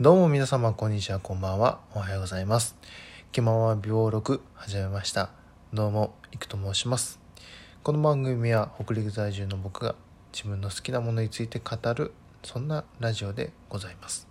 [0.00, 1.78] どうも皆様こんにちはこんばんは。
[1.94, 2.74] おはようございます。
[3.32, 5.28] 気まま病録始めました。
[5.74, 7.20] どうもいくと申します。
[7.82, 9.94] この番組は北陸在住の僕が
[10.32, 14.26] 自分の好きなものについて語るそんなラジオでございます。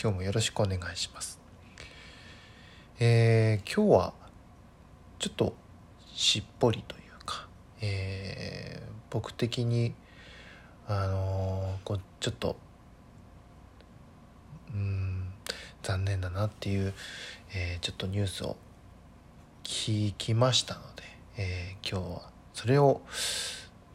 [0.00, 1.40] 今日もよろしくお願いします。
[3.00, 4.12] えー、今日は
[5.18, 5.56] ちょっと
[6.14, 7.48] しっぽりというか、
[7.80, 9.92] えー、僕的に
[10.86, 12.54] あのー、こうちょっと
[14.74, 15.24] うん
[15.82, 16.94] 残念だなっていう、
[17.54, 18.56] えー、ちょっとニュースを
[19.62, 21.02] 聞きましたので、
[21.36, 22.22] えー、今日は
[22.54, 23.02] それを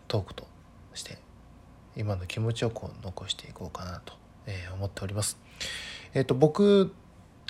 [0.07, 0.47] トークと
[0.93, 1.17] して
[1.95, 4.13] 今の気持ちをこう残していこうかなと、
[4.45, 5.37] えー、思っております。
[6.13, 6.93] えっ、ー、と僕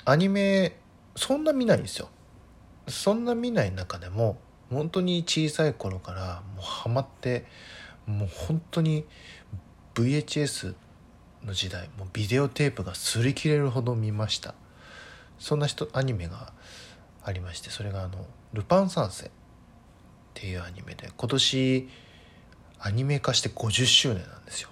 [0.04, 0.76] アニメ
[1.16, 2.08] そんな見ないんですよ。
[2.88, 4.38] そんな見ない中でも
[4.70, 7.44] 本当に小さい頃からもうハマって
[8.06, 9.04] もう本当に
[9.94, 10.74] VHS
[11.44, 14.54] の時代もうビデオテープが擦り切れるほど見ました。
[15.38, 16.52] そんな人アニメが
[17.22, 19.30] ありましてそれがあの「ルパン三世」っ
[20.34, 21.88] ていうアニメで今年
[22.78, 24.68] アニメ化して50周年なんですよ。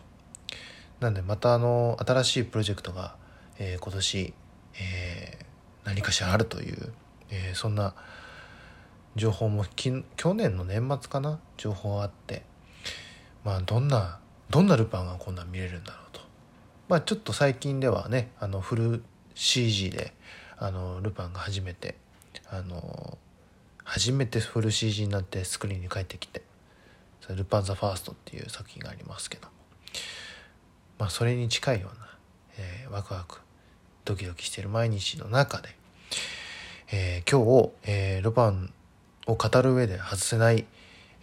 [1.00, 3.16] なんでまたあの新しいプロジェクトが、
[3.58, 4.34] えー、今年、
[4.80, 6.92] えー、何かしらあるという、
[7.30, 7.94] えー、そんな
[9.14, 11.38] 情報もき去年の年末かな？
[11.56, 12.42] 情報あって。
[13.44, 16.07] まあどんなどんなルパンがこんなん見れるんだろう。
[16.88, 19.02] まあちょっと最近ではねあのフル
[19.34, 20.14] CG で
[20.56, 21.96] あのルパンが初めて
[22.50, 23.18] あの
[23.84, 26.42] 初めてフル CG になってスクリーンに帰ってきて
[27.34, 29.48] 「ルパン・ザ・ファースト」っていう作品がありますけど
[30.98, 32.08] まあそれに近いような、
[32.58, 33.40] えー、ワクワク
[34.04, 35.68] ドキドキしてる毎日の中で、
[36.90, 38.72] えー、今日、えー、ルパン
[39.26, 40.64] を語る上で外せない、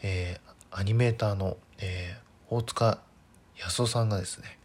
[0.04, 3.00] えー、アニメーターの、えー、大塚
[3.58, 4.60] 康夫さんがですね、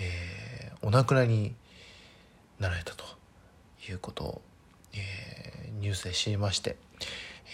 [0.00, 1.54] えー、お亡くなりに
[2.58, 3.04] なられたと
[3.88, 4.42] いうことを、
[4.94, 6.76] えー、ニュースで知りまして、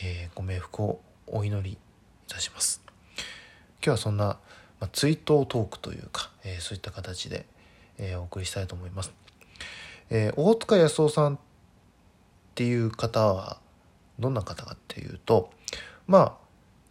[0.02, 1.78] えー、ご冥福をお祈りい
[2.28, 2.84] たします。
[3.84, 7.44] 今日はそんな、まあ、追悼トークというか、えー、そういった形で、
[7.98, 9.12] えー、お送りしたいと思います、
[10.08, 11.38] えー、大塚康夫さんっ
[12.54, 13.58] ていう方は
[14.18, 15.50] どんな方かっていうと
[16.06, 16.32] まあ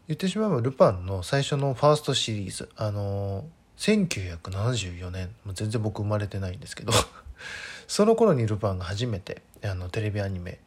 [0.08, 3.46] 言ってしまえばルパンの最初のファーストシリーズあの
[3.78, 6.94] 1974年全然僕生まれてないんですけど。
[7.88, 10.60] その頃にルパンが初めてあのテレビアニメ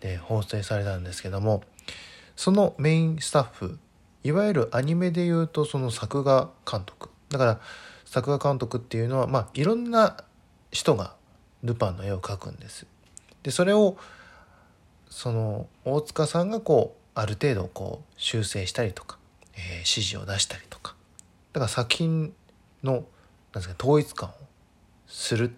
[0.00, 1.62] で放送されたんですけども
[2.36, 3.78] そのメインスタッフ
[4.24, 7.10] いわゆるアニメでいうとその作画監督。
[7.30, 7.60] だから
[8.04, 10.24] 作画監督っていうのはまあいろんな
[10.70, 11.14] 人が
[11.62, 12.86] ルパンの絵を描くんです。
[13.42, 13.96] でそれを
[15.08, 19.18] その大塚さんがこうある程度こう修正したりとか、
[19.54, 20.62] えー、指示を出したり
[21.58, 22.32] だから作品
[22.84, 23.02] のなん
[23.54, 24.32] ですか統一感を
[25.06, 25.54] する。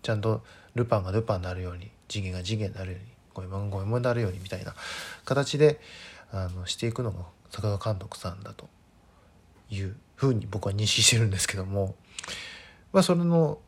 [0.00, 0.42] ちゃんと
[0.74, 4.74] ルパンがルパンになるように次元が次元になるようにゴエモンゴエモンになるようにみたいな
[5.24, 5.80] 形で
[6.32, 7.18] あのしていくのが
[7.50, 8.68] 坂川監督さんだと
[9.70, 11.94] いうふうに僕は認識してるんですけども、
[12.92, 13.58] まあ、それの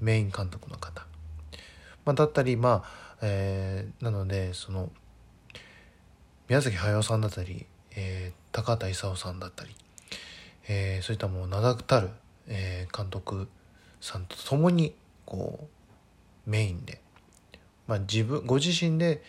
[0.00, 1.06] メイン監督の方、
[2.04, 4.90] まあ、だったりまあえー、なのでその
[6.48, 9.70] 宮崎駿さんだったり、えー、高畑勲さんだったり、
[10.72, 12.10] えー、そういったもう名だたる、
[12.46, 13.48] えー、監督
[14.00, 14.94] さんと共に
[15.26, 15.68] こ
[16.46, 17.00] うメインで、
[17.88, 19.20] まあ、自分ご自身で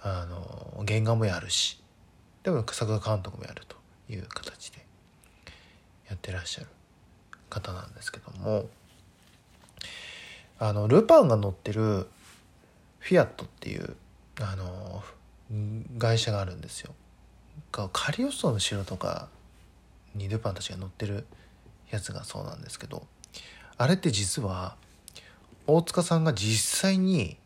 [0.00, 1.82] あの原画もやるし
[2.44, 3.76] でも作画監督もやると
[4.10, 4.78] いう形で
[6.08, 6.68] やってらっしゃる
[7.50, 8.64] 方なんですけども
[10.58, 12.08] あのルパンが乗ってる
[13.00, 13.96] フィアットっていう
[14.40, 15.02] あの
[15.98, 16.94] 会社があるんですよ。
[17.70, 19.28] カリオストの城とか
[20.14, 21.26] にルパンたちが乗ってる
[21.90, 23.06] やつがそうなんですけど
[23.76, 24.76] あれって実は
[25.66, 27.36] 大塚さんが実際に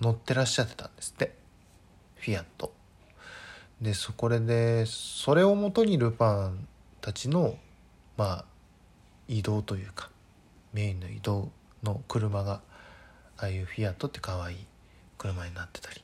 [0.00, 1.34] 乗ってらっしゃってたんですって
[2.16, 2.72] フィアット。
[3.80, 6.68] でそこでそれをもとにルパン
[7.00, 7.56] たちの
[8.16, 8.44] まあ
[9.26, 10.08] 移動というか
[10.72, 11.50] メインの移動
[11.82, 12.60] の車が
[13.38, 14.56] ああいうフィアットって可愛い
[15.18, 16.02] 車になってたり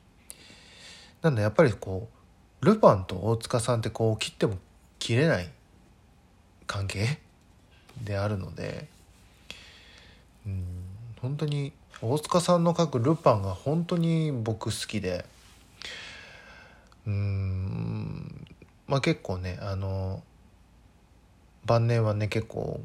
[1.21, 2.09] なんでやっぱりこ
[2.61, 4.57] うルパンと大塚さんってこう切っても
[4.99, 5.49] 切れない
[6.69, 7.17] 関係？
[8.03, 8.87] であるので
[10.45, 10.63] うん
[11.19, 15.25] 本当に大塚さんの描くルパンが本当に僕好きで
[17.07, 18.47] うん
[18.87, 20.21] まあ結構ねあの
[21.65, 22.79] 晩年はね結構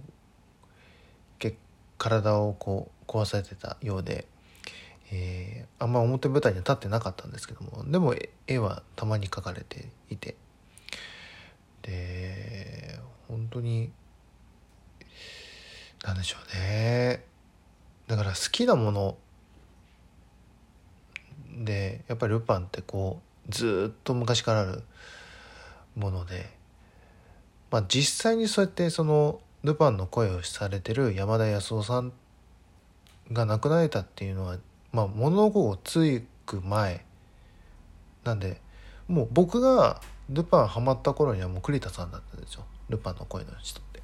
[1.97, 4.27] 体をこう壊されてたようで
[5.13, 8.15] えー、あんま表舞台には立ってなかったんですけどもでも
[8.47, 10.35] 絵はたまに描かれていて
[11.83, 12.94] で
[13.35, 13.91] 本当に
[16.05, 17.25] なんでしょうね。
[18.07, 19.17] だから好きなもの
[21.65, 24.83] でやっぱりルパンってこうずっと昔からある
[25.97, 26.51] もので、
[27.71, 32.13] まあ、実際にそうやってそのルパンの声をされてる山田康夫さん
[33.33, 34.59] が亡くなれたっていうのは、
[34.93, 37.05] まあ、物心ついく前
[38.23, 38.61] なんで
[39.09, 42.65] もう僕がルパンハマった頃にはもう栗田さんだったんですよ。
[42.89, 44.03] ルパンの声の人って。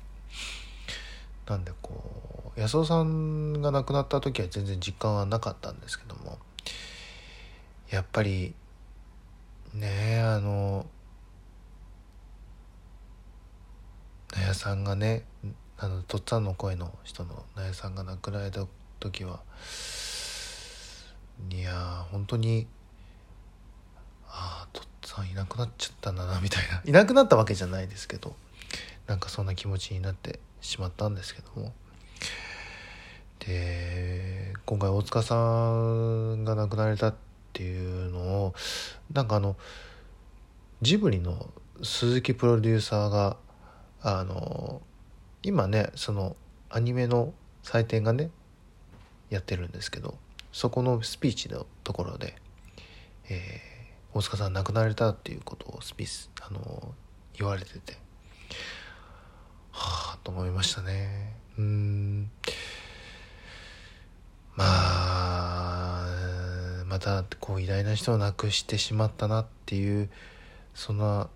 [1.50, 6.38] なんでこう安尾さんが亡くなった時は全然実感はなかったんですけども
[7.91, 8.55] やっぱり
[9.75, 10.87] ねあの
[14.37, 15.25] 納屋さんがね
[15.76, 18.65] あのとっつぁんの声の人の納屋さんが亡くなられた
[19.00, 19.41] 時は
[21.50, 22.69] いや本当に
[24.29, 28.37] ああとっつぁんいなくなっちゃったんだなみたいないなくなったわけじゃないですけど
[29.11, 31.73] なんかそんな気持ちになってしまったんですけども。
[33.41, 37.15] で今回大塚さんが亡くなられたっ
[37.53, 38.55] ていうのを
[39.12, 39.57] なんかあの
[40.81, 41.49] ジブリの
[41.83, 43.37] 鈴木プロデューサーが
[44.01, 44.81] あの
[45.43, 46.37] 今ねその
[46.69, 47.35] アニメの
[47.65, 48.31] 祭典がね
[49.29, 50.19] やってるんですけど
[50.53, 52.37] そこのスピーチのところで、
[53.29, 56.95] えー、大塚さん亡くなられたっていうことをスピースあの
[57.37, 57.99] 言われてて。
[59.73, 61.35] はあと思いましたね。
[61.59, 62.31] うん。
[64.57, 66.05] まあ
[66.87, 70.11] またこう偉大な人を亡くしてしまったなっていう
[70.75, 71.29] そんな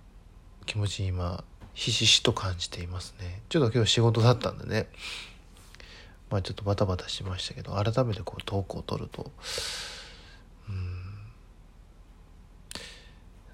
[0.66, 1.44] 気持ち今
[1.74, 3.42] ひしひしと感じていますね。
[3.48, 4.88] ちょっと今日仕事だったんでね。
[6.30, 9.30] まあちょっとバタバタしましたけど改めてこうトークを取ると。
[10.68, 10.94] うん。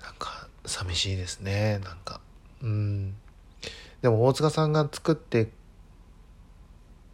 [0.02, 1.80] なんか寂しいですね。
[1.84, 2.20] なんか。
[2.62, 3.14] うん。
[4.02, 5.50] でも大塚さんが作って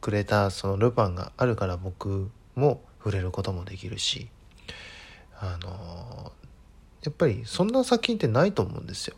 [0.01, 4.29] くれたそのルパンがあるから僕も触れることもできるし
[5.39, 6.33] あの
[7.03, 9.17] やっぱりそんな作品ってないと思うんですよ。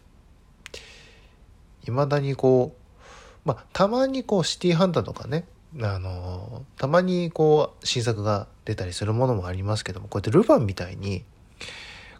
[1.86, 5.46] いまだにこうまあたまにこうシティーハンターとかね
[5.80, 11.24] あのたまにこう新作が出たりするものもありますけどもこうやってルパンみたいに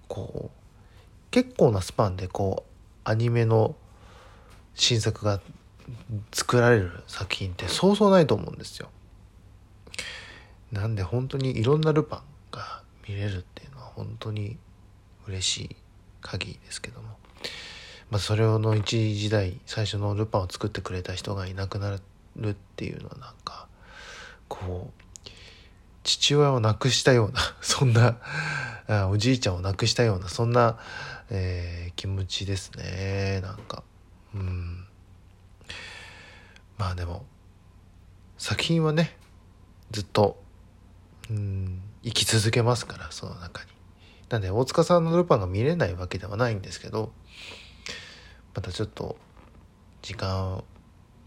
[0.06, 3.74] こう結構なスパンでこうアニメの
[4.78, 5.40] 新作が
[6.32, 8.88] 作られる作品ってそうそうないと思うんですよ。
[10.72, 12.22] なんで本当にいろんなルパン
[12.52, 14.56] が見れるっていうのは本当に
[15.26, 15.76] 嬉しい
[16.20, 17.08] 限りですけども、
[18.10, 21.98] まあ、それの一時代最初のルパンを作ってくれた人がいなくな
[22.36, 23.66] るっていうのはなんか
[24.48, 25.28] こう
[26.04, 28.18] 父親を亡くしたような そんな
[29.10, 30.78] おじいちゃんを亡くしたようなそんな、
[31.30, 33.82] えー、気持ちですねなんか。
[34.34, 34.84] うん。
[36.76, 37.24] まあでも
[38.36, 39.16] 作品はね
[39.90, 40.40] ずっと
[41.30, 43.70] うん生き続けますからその中に。
[44.28, 47.12] なんで大塚さんのルパンが見れないわけではないんですけど
[48.54, 49.16] またちょっと
[50.02, 50.64] 時間を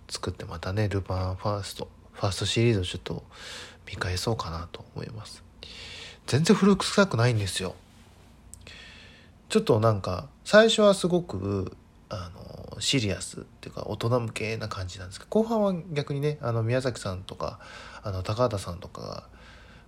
[0.07, 3.23] 作ってまたねルパンファーストファーストシリーズをちょっと
[3.87, 5.43] 見返そうかなと思います。
[6.27, 7.75] 全然古臭くないんですよ。
[9.49, 11.75] ちょっとなんか最初はすごく
[12.13, 17.59] あのシリアスっていうか大人向けな感じなんですけど後半は逆にねあの宮崎さんとか
[18.03, 19.23] あの高畑さんとかが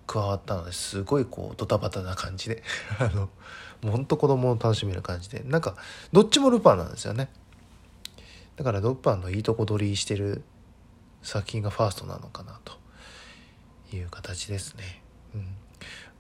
[0.07, 2.63] 加わったのですごいこうドタバタな感じで
[2.99, 3.29] あの
[3.81, 5.75] もうほんと子供を楽しめる感じでなんか
[6.11, 7.29] どっちもルパンなんですよね。
[8.55, 10.43] だからルパンのいいとこ取りしてる
[11.23, 12.83] 作品がファーストなのかなと。
[13.97, 15.01] いう形ですね、
[15.35, 15.47] うん、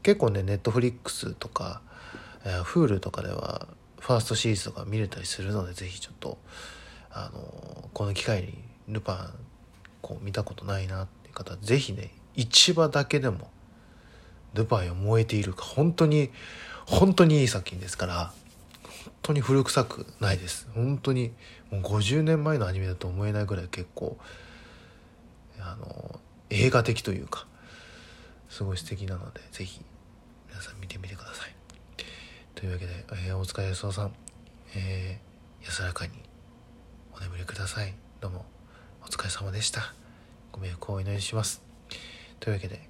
[0.01, 1.81] 結構ねネットフリックスとか、
[2.45, 3.67] え、Hulu とかでは
[4.03, 6.37] ファーストシリーズとか見れたりするので是非ちょっと
[7.09, 8.53] あのこの機会に
[8.89, 9.33] ルパン
[10.01, 13.49] こう見たことないなっていう方是非ね市場だけでも
[14.53, 16.31] ルパンを燃えているか本当に
[16.85, 18.33] 本当にいい作品ですから
[19.05, 21.31] 本当に古臭くないです本当に
[21.71, 24.17] もう50年前のアニメだと思えないぐらい結構
[25.61, 26.19] あの
[26.49, 27.47] 映画的というか
[28.49, 29.79] すごい素敵なので是非
[30.49, 31.52] 皆さん見てみてください。
[32.63, 32.93] というわけで、
[33.27, 34.13] えー、大塚康夫さん、
[34.73, 36.13] えー、安らかに
[37.13, 37.93] お眠りください。
[38.21, 38.45] どうも
[39.01, 39.93] お疲れ様でした。
[40.53, 41.61] ご冥福をお祈りします。
[42.39, 42.87] というわけで、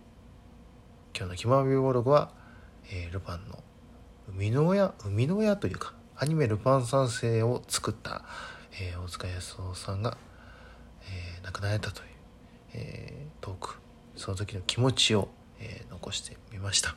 [1.18, 2.30] 今日の「気ままびブログは」
[2.94, 3.64] えー、ルパンの
[4.28, 8.24] 生みの親生みの親というかアニメ「ルパン三世」を作った、
[8.80, 10.20] えー、大塚康夫さんが、
[11.10, 12.08] えー、亡くなられたという、
[12.74, 13.78] えー、トーク
[14.18, 16.96] その時の気持ちを、えー、残してみました。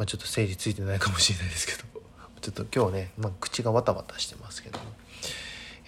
[0.00, 1.84] まあ、ちょっと整理ついてないかもしれないですけど。
[2.40, 4.86] ちょっと今日ね、まあ、口がわたわたしてますけども、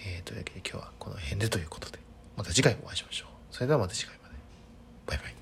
[0.04, 1.99] えー、というわけで今日はこの辺でということで。
[2.37, 3.28] また次回お会いしましょう。
[3.54, 4.35] それではまた次回まで。
[5.07, 5.41] バイバイ。